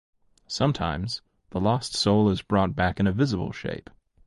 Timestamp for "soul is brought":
1.93-2.75